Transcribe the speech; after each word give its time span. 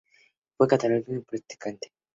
Fue 0.57 0.67
católico 0.67 1.11
practicante. 1.29 1.93